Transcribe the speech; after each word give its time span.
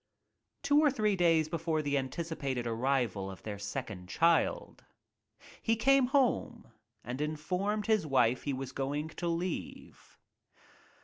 Two 0.63 0.79
or 0.79 0.89
three 0.89 1.15
days 1.15 1.47
before 1.47 1.83
the 1.83 1.95
anticipated 1.95 2.65
arrival 2.65 3.29
of 3.29 3.43
their 3.43 3.59
second 3.59 4.09
child, 4.09 4.83
he 5.61 5.75
came 5.75 6.07
home 6.07 6.71
and 7.03 7.21
informed 7.21 7.85
his 7.85 8.07
wife 8.07 8.41
he 8.41 8.51
was 8.53 8.71
going 8.71 9.09
to 9.09 9.27
leave. 9.27 10.17